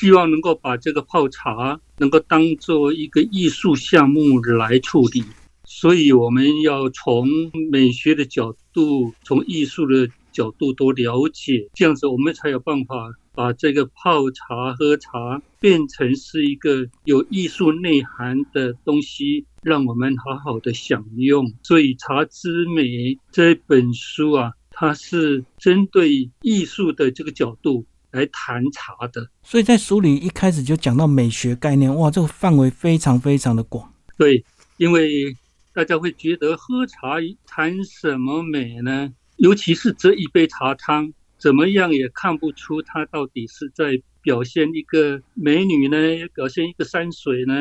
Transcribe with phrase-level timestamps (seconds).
[0.00, 5.22] 希望能够把这个泡茶能够当做一个艺术项目来处理，
[5.64, 7.28] 所以我们要从
[7.70, 21.52] 美学的角度，从艺术的角度多了解，这样子我们才有办法把这个泡茶喝茶变成是一个有艺术内涵的东西，让我们好好的享用。
[21.62, 22.84] 所以《茶之美》
[23.30, 27.84] 这本书啊，它是针对艺术的这个角度。
[28.12, 33.92] 来谈茶的，所以在书里一开始就讲到美学概念，哇，这个范围非常非常的广。
[34.18, 34.44] 对，
[34.78, 35.36] 因为
[35.72, 39.12] 大家会觉得喝茶谈什么美呢？
[39.36, 45.96] 尤其是这一杯茶汤，怎么样也看不出它到底是在表现一个美女呢，
[46.34, 47.54] 表现一个山水呢，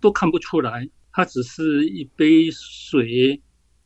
[0.00, 0.88] 都看不出来。
[1.12, 3.40] 它只是一杯水，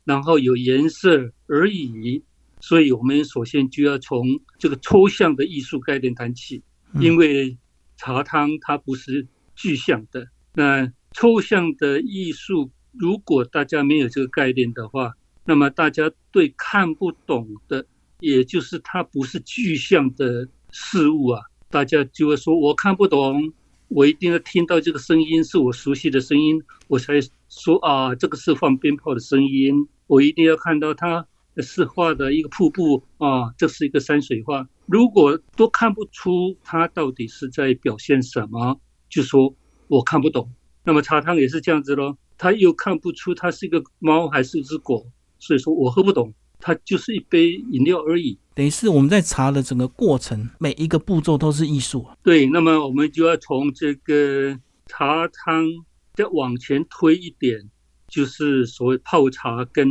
[0.05, 2.23] 然后有颜色而已。
[2.67, 6.65] 所以我们首先就要从这个抽象的艺术概念谈起，
[6.99, 7.57] 因为
[7.97, 10.27] 茶汤它不是具象的。
[10.53, 15.13] 那抽象的艺术，如果大家没有这个概念的话，
[15.45, 17.87] 那么大家对看不懂的，
[18.19, 23.53] 也就是它不是具象的事物啊，大家就会说我看不懂，
[23.87, 27.13] 我一定要听到这个声音是我熟悉的声音，我才
[27.49, 31.29] 说啊，这个是放鞭炮的声音，我一定要看到它。
[31.63, 34.69] 是画的一个瀑布啊，这是一个山水画。
[34.87, 39.55] 如果都看不出它到底是在表现什么，就说
[39.89, 40.53] 我看不懂。
[40.85, 45.07] 那么茶汤也是这样子咯，他又看不出它是一个猫还是一只狗，
[45.39, 48.39] 所以说我喝不懂，它就是一杯饮料而已。
[48.55, 52.07] 等于是我们在茶的整个过程，每一个步骤都是艺术。
[52.23, 55.67] 对，那么我们就要从这个茶汤
[56.15, 57.69] 再往前推一点，
[58.09, 59.89] 就是所谓泡茶跟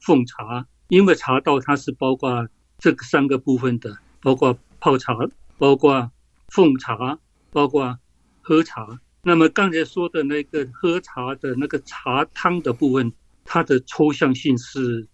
[0.00, 0.66] 奉茶。
[0.92, 2.46] 因为茶道它是包括
[2.78, 5.14] 这个三个部分的，包括泡茶，
[5.56, 6.12] 包括
[6.48, 7.18] 奉茶，
[7.50, 7.98] 包括
[8.42, 9.00] 喝茶。
[9.22, 13.10] 那么刚才说的那个喝茶的那个茶汤的部分，
[13.46, 15.08] 它的抽象性是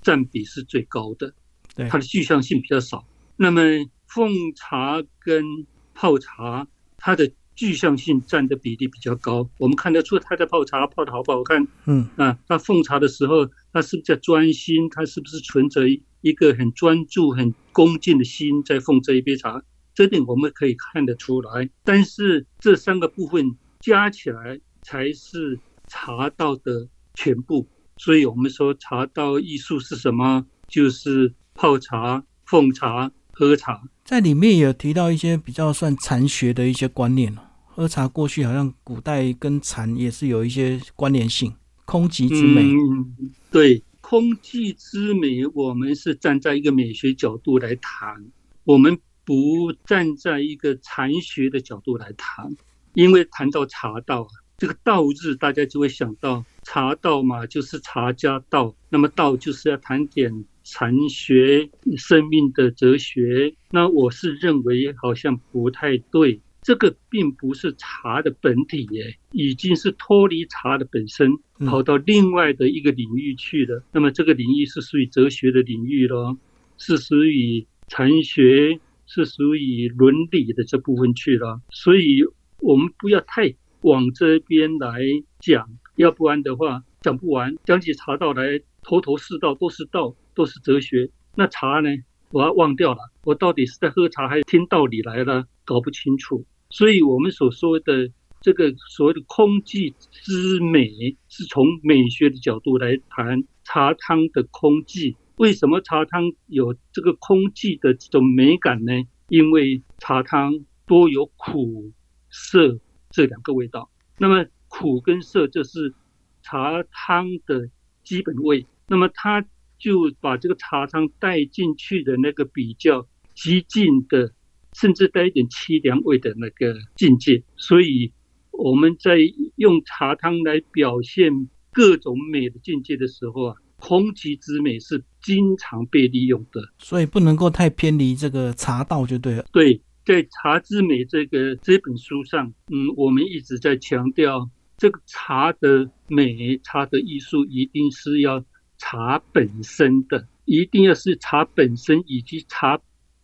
[0.00, 1.34] 占比是最高的，
[1.74, 3.04] 它的具象性比较少。
[3.34, 3.62] 那么
[4.06, 5.44] 奉茶跟
[5.92, 11.66] 泡茶，它的具象性占的比例比较高，我们看得出他在泡茶泡的好不好看。
[11.86, 14.88] 嗯啊，他奉茶的时候，他是不是在专心？
[14.90, 15.88] 他是不是存着
[16.20, 19.62] 一个很专注、很恭敬的心在奉这一杯茶？
[19.94, 21.70] 这点我们可以看得出来。
[21.82, 27.66] 但是这三个部分加起来才是茶道的全部。
[27.96, 30.44] 所以我们说茶道艺术是什么？
[30.68, 33.80] 就是泡茶、奉茶、喝茶。
[34.04, 37.45] 在里面有提到一些比较算禅学的一些观念了。
[37.76, 41.54] 喝茶过去好像古代跟禅也是有一些关联性，
[41.84, 42.62] 空寂之美。
[42.62, 43.14] 嗯
[43.50, 48.24] 对，空寂之美，我们是站在一个美学角度来谈，
[48.64, 52.56] 我们不站在一个禅学的角度来谈。
[52.94, 54.26] 因为谈到茶道，
[54.56, 58.74] 这个道字大家就会想到茶道嘛，就是茶家道。
[58.88, 63.54] 那么道就是要谈点禅学、生命的哲学。
[63.70, 66.40] 那我是认为好像不太对。
[66.66, 71.30] 这个并不是茶的本体耶，已经是脱离茶的本身，
[71.64, 73.84] 跑到另外的一个领域去了。
[73.92, 76.36] 那么这个领域是属于哲学的领域咯，
[76.76, 81.60] 是属于禅学，是属于伦理的这部分去了。
[81.70, 82.24] 所以
[82.58, 84.98] 我们不要太往这边来
[85.38, 87.54] 讲，要不然的话讲不完。
[87.62, 91.08] 讲起茶道来，头头是道，都是道，都是哲学。
[91.36, 91.90] 那茶呢，
[92.32, 95.46] 我要忘掉了，我到底是在喝茶还是听道理来了？
[95.64, 96.44] 搞不清楚。
[96.68, 98.10] 所以，我们所说的
[98.40, 105.14] 这个所谓的空寂之美，是从美学的角度来谈茶汤的空寂。
[105.36, 108.92] 为什么茶汤有这个空寂的这种美感呢？
[109.28, 110.52] 因为茶汤
[110.86, 111.92] 多有苦
[112.30, 112.78] 涩
[113.10, 113.90] 这两个味道。
[114.18, 115.94] 那么，苦跟涩就是
[116.42, 117.68] 茶汤的
[118.02, 118.66] 基本味。
[118.88, 119.44] 那么，他
[119.78, 124.32] 就把这个茶汤带进去的那个比较激进的。
[124.78, 128.12] 甚至带一点凄凉味的那个境界，所以
[128.50, 129.16] 我们在
[129.56, 139.46] 用茶汤来表现各种美的境界的时候啊，空寂之美是经常被利用的，所以不能够太偏离这个茶道就对了。
[139.50, 148.44] 对，在《茶之美》这个这本书上，嗯，我们一直在强调，这个茶的美、茶的艺术，一定是要
[148.76, 152.78] 茶本身的，一定要是茶本身以及茶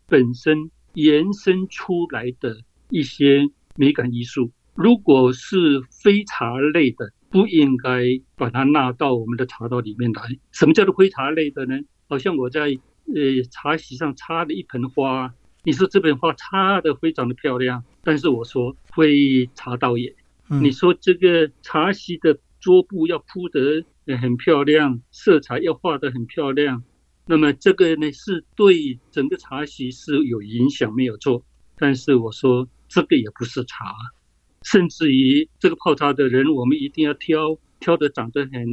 [0.08, 0.70] 本身。
[0.94, 2.56] 延伸出来的
[2.90, 10.38] 一些美感艺术，如果是非茶类的，不应该把它纳到我们的茶道里面来。
[10.50, 11.80] 什么叫做非茶类的呢？
[12.08, 15.32] 好像我在呃茶席上插了一盆花，
[15.64, 20.14] 你说这盆花插的非常的漂亮，但是我说非茶道也。
[20.50, 23.82] 嗯你说这个茶席的桌布要铺得
[24.20, 26.82] 很漂亮，色彩要画得很漂亮，
[27.24, 31.44] 那么这个呢是对整个茶席是有影响，没有错。
[31.76, 33.94] 但是我说这个也不是茶，
[34.62, 38.64] 甚至于这个泡茶的人，我们一定要挑挑的长得很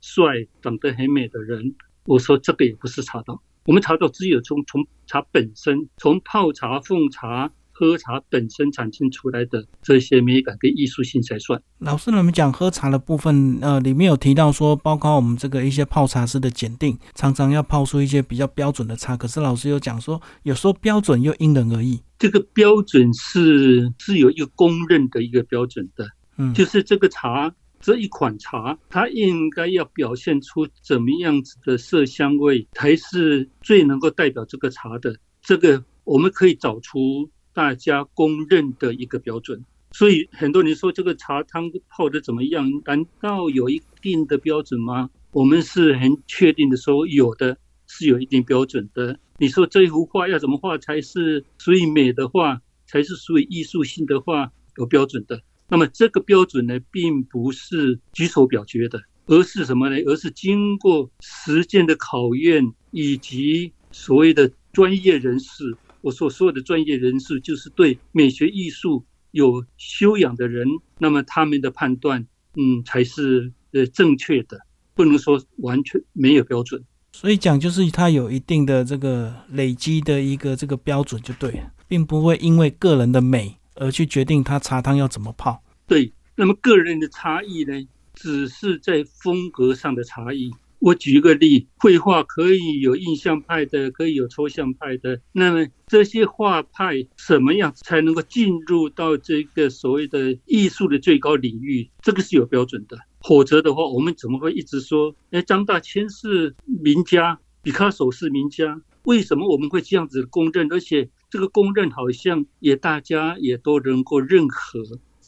[0.00, 1.74] 帅、长得很美的人。
[2.04, 11.62] 我说这个也不是茶道，我们茶道只有从从茶本身，从泡茶、奉茶、喝茶本身产生出来的这些美感跟艺术性才算。
[11.78, 19.16] 老师，我们讲喝茶的部分，呃，里面有提到说，包括我们这个一些泡茶师的检定，常常要泡出一些比较标准的茶。
[19.16, 22.02] 可是老师有讲说，有时候标准又因人而异。
[22.18, 26.04] 这个标准是是有一个公认的一个标准的，
[26.36, 35.16] 嗯，就是这个茶这一款茶，它应该要表现出怎么样子的色香味，才是最能够代表这个茶的。
[35.42, 39.64] 这个我们可以找出大家公认的一个标准。
[39.90, 42.70] 所以很多人说这个茶汤泡的怎么样？
[42.84, 45.10] 难道有一定的标准吗？
[45.32, 47.58] 我们是很确定的说，有的
[47.88, 49.18] 是有一定标准的。
[49.38, 55.42] 你说这一幅画要怎么画才是属于美的画，才是属于艺术性的画，有标准的。
[55.68, 59.96] 那么这个标准呢，并不是举手表决的，而是什么呢？
[60.06, 65.76] 而是经过实践的考验，以及所谓的专业人士。
[66.16, 70.66] 我所有的专业人士，就是对美学艺术有修养的人，
[70.98, 72.26] 那么他们的判断，
[72.56, 74.58] 嗯，才是呃正确的，
[74.94, 76.82] 不能说完全没有标准。
[77.12, 85.62] 所以讲就是它有一定的这个累积的一个这个标准就对了，并不会因为个人的美而去决定他茶汤要怎么泡。
[85.86, 90.50] 对，那么个人的差异呢，只是在风格上的差异。
[90.80, 95.20] 我举一个例，绘画可以有印象派的，可以有抽象派的。
[95.32, 101.90] 那么这些画派什么样才能够进入到这个所谓的艺术的最高领域？
[102.00, 102.98] 这个是有标准的。
[103.26, 108.80] 否则的话，我们怎么会一直说，哎，张大千是名家，毕卡索是名家？
[109.02, 110.72] 为什么我们会这样子公认？
[110.72, 114.84] 而且这个公认好像也大家也都能够认可。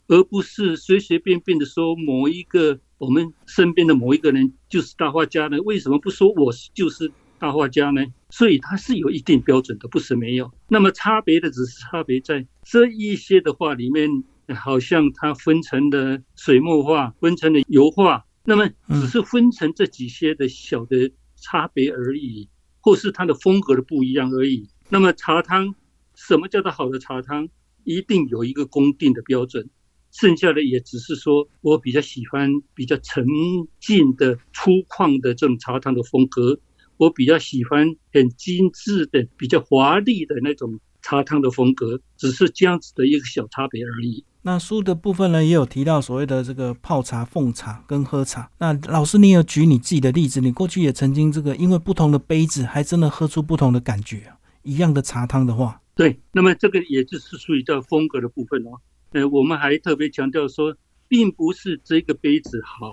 [0.06, 5.58] 而不是随随便便的说某一个我们身边的某一个人就是大画家呢？
[5.62, 8.04] 为什么不说我就是大画家呢？
[8.28, 10.52] 所以它是有一定标准的，不是没有。
[10.68, 14.22] 那么差别的只是差别在这一些的画里面，
[14.54, 22.50] 好像它分成了水墨画，分成了油画，那么只是分成这几些的小的差别而已，
[22.82, 24.68] 或是它的风格的不一样而已。
[24.90, 25.74] 那么茶汤，
[26.14, 27.48] 什么叫做好的茶汤？
[27.84, 29.70] 一定有一个公定的标准。
[30.12, 33.24] 剩下的也只是说，我比较喜欢比较沉
[33.80, 36.58] 静的、粗犷的这种茶汤的风格，
[36.96, 44.24] 我比较喜欢很精致的、比较华丽的那种茶汤的风格，只是这样子的一个小差别而已。
[44.42, 48.50] 那书的部分呢，也有提到所谓的这个泡茶、奉茶跟喝茶。
[48.58, 54.32] 那老师，你有举你自己的例子，你过去也曾经这个因为不同的杯子，还真的喝出不同的感觉。
[54.62, 58.80] 一样的茶汤的话，对，那么这个也就是属于叫风格的部分哦。
[59.12, 60.76] 呃，我们还特别强调说，
[61.08, 62.92] 并不是这个杯子好，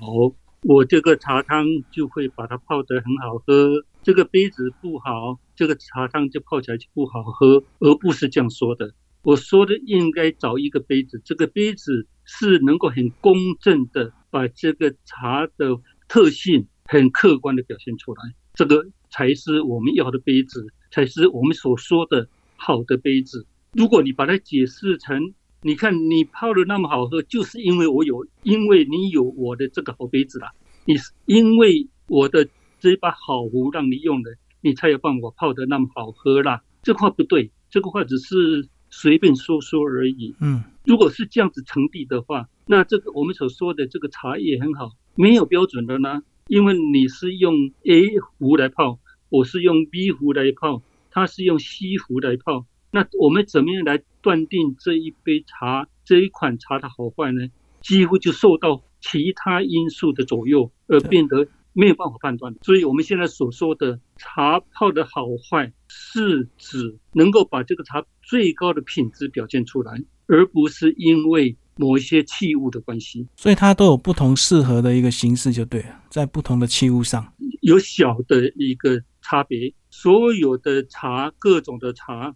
[0.63, 8.95] 我这个茶汤就会把它泡得很好喝；这个杯子不好，这个茶汤就泡起来就不好喝，而不是这样说的。
[9.21, 18.21] 我说的应该找一个杯子，这个杯子是能够很公正的把这个茶的特性很客观的表现出来，
[18.55, 23.45] 这个才是我们要的杯子，才是我们所说的好的杯子。
[23.73, 25.33] 如果你把它解释成，
[25.67, 30.49] 你看，你泡的那么好喝，就是因为我有，因为你有我的这个好杯子啦。
[30.85, 32.47] 你是因为我的
[32.79, 34.31] 这把好壶让你用的，
[34.61, 36.63] 你才有办法泡的那么好喝啦。
[36.83, 40.33] 这话不对，这个话只是随便说说而已。
[40.39, 50.81] 嗯，如果是这样子成立的话，那这个我们所说的这个茶叶很好，没有标准的呢，因为你是用 A 壶来泡，我是用 B 壶来泡，
[51.11, 52.65] 他是用 C 壶来泡。
[52.89, 57.47] 那我们怎么样来断定这一杯茶、这一款茶的好坏呢？
[57.81, 62.53] 几乎就受到其他因素的左右，而变得没有办法判断。
[62.61, 69.93] 所以我们现在所说的茶泡的好坏，是指能够把这个茶最高的品质表现出来，
[70.25, 73.25] 而不是因为某一些器物的关系。
[73.37, 77.31] 所以它都有不同适合的一个形式，就对了，在不同的器物上
[77.61, 79.73] 有小的一个差别。
[79.89, 82.35] 所有的茶，各种的茶。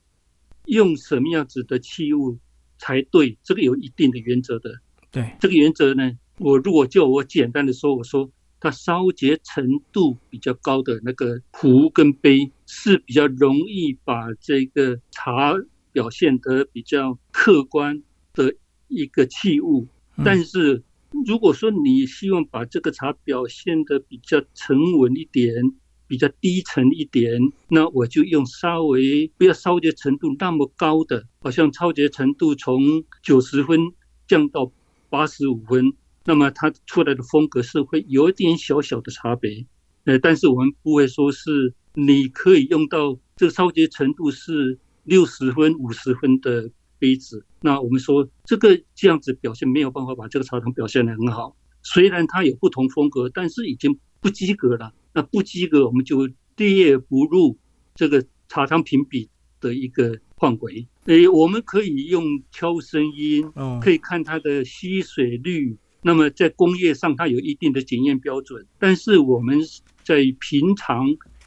[0.71, 2.37] 用什么样子的器物
[2.77, 3.37] 才对？
[3.43, 4.71] 这个有一定的原则的。
[5.11, 15.53] 对，这个原则呢，我如果就我简单的说，我说它烧结程度比较高的那个壶跟杯是比较容易把这个茶
[15.91, 18.01] 表现得比较客观
[18.33, 18.55] 的
[18.87, 19.85] 一个器物。
[20.23, 20.81] 但是
[21.25, 25.53] 如果说你希望把这个茶表现得比较沉稳一点，
[26.11, 27.39] 比较低沉一点，
[27.69, 33.79] 那我就用稍微不要烧结程度那么高的，好像超结程度从九十分
[34.27, 34.69] 降到
[35.09, 35.93] 八十五分，
[36.25, 39.65] 那么它出来的风格是会有一点小小的差别。
[40.03, 47.45] 呃，但是我们不会说是你可以用到这个烧结程度是六十分、五十分的杯子。
[47.61, 51.55] 那我们说这个这样子表现没有办法把这个茶汤表现得很好。
[51.83, 54.91] 虽然它有不同风格，但是已经不及格了。
[55.13, 57.57] 那不及格，我们就列不入
[57.95, 60.87] 这个茶汤评比的一个范围。
[61.05, 63.51] 诶，我们可以用敲声音，
[63.81, 65.77] 可以看它的吸水率。
[66.03, 68.65] 那么在工业上，它有一定的检验标准。
[68.79, 69.59] 但是我们
[70.03, 71.05] 在平常，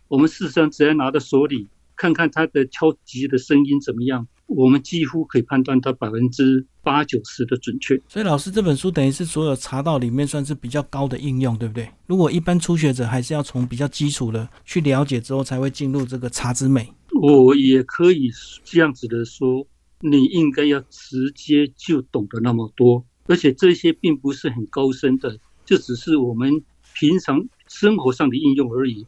[0.09, 1.66] 我们事实上只要拿到手里，
[1.97, 4.27] 看看它的敲击的声音怎么样。
[4.47, 7.99] 我们几乎可以判断它百分之八九十的准确。
[8.07, 11.89] 所以老师这本书等于是所有茶道里面算是比较高的应用，对不对？
[12.07, 16.93] 如果一般初学者还是要从比较基础的去了解之后，才会进入这个茶之美。
[17.23, 18.31] 我也可以
[18.65, 19.67] 这样子的说，
[20.01, 26.63] 你应该要直接就懂得那么多，而且这些并不是很高深的，就只是我们
[26.95, 29.07] 平常生活上的应用而已。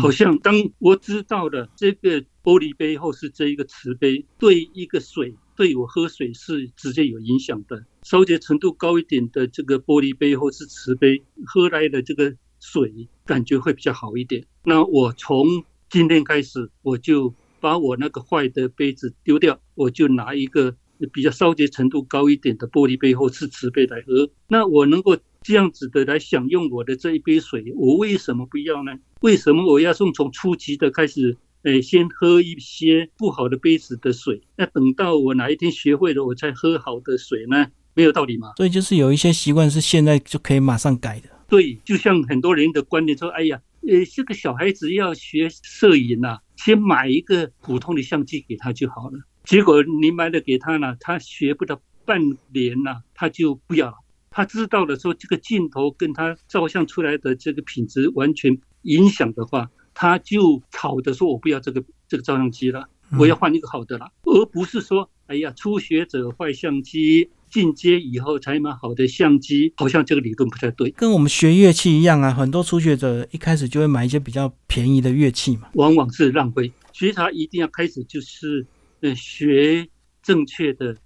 [0.00, 7.84] 好像当我知道了这个玻璃杯后是这一个瓷杯，对一个水对我喝水是直接有影响的。
[8.02, 14.44] 烧结程度高一点的这个玻璃杯或是瓷杯，喝来的这个水感觉会比较好一点。
[14.62, 20.76] 那我从今天开始，我就把我那个坏的杯子丢掉，我就拿一个
[21.12, 24.28] 比较烧结程度高一点的玻璃杯或是瓷杯来喝。
[24.48, 25.16] 那我能够。
[25.40, 28.98] 这样子的来享用我的这一杯水，我为什么不要呢？
[29.20, 34.42] 为什么我要从从初级的开始，诶，先喝一些不好的杯子的水？
[34.56, 37.66] 那等到我哪一天学会了，我才喝好的水呢？
[37.94, 38.52] 没有道理嘛？
[38.56, 41.28] 所以就是有一些习惯是现在就可以马上改的。
[41.48, 49.18] 对，就像很多人的观点说，哎呀，呃，这个小孩子要学摄影呐，先买一个普通的相机给他就好了。
[49.42, 52.20] 结果你买了给他了，他学不到半
[52.52, 53.94] 年呐，他就不要了。
[54.30, 70.90] 他知道了说这个镜头跟他照相出来的这个品质完全影响的话，他就吵着说：“我不要这个这个照相机了，我要换一个好的了。”而不是说：“哎呀，初学者坏相机，进阶以后才买好的相机。”好像这个理论不太对。
[70.90, 76.72] 跟我们学乐器一样啊，很多初学者一开始就会买一些比较便宜的乐器嘛，往往是浪费。
[76.92, 78.66] 学茶一定要开始就是
[79.00, 79.88] 呃学
[80.22, 80.96] 正确的，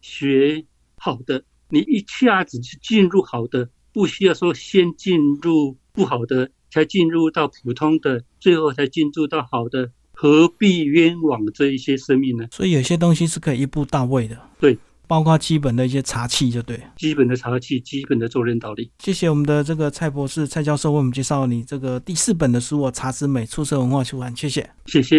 [0.00, 0.64] 学
[0.96, 1.44] 好的。
[1.70, 12.48] 你一下子就进入好的，不需要说先进入不好的，才进入到普通的，最后才进入到好的，何必冤枉这一些生命呢？
[12.50, 18.90] 所以有些东西是可以一步到位的，对，包括基本的一些茶器就对，基本的茶器，基本的做人道理。
[18.98, 25.18] 谢谢我们的这个蔡博士、蔡教授为我们介绍你这个第四本的书《茶之美》，出色文化出版，谢谢，谢谢。